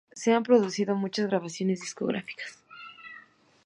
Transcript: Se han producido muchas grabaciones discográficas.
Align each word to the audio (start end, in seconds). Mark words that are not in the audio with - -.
Se 0.15 0.33
han 0.33 0.41
producido 0.41 0.95
muchas 0.95 1.27
grabaciones 1.27 1.79
discográficas. 1.79 2.57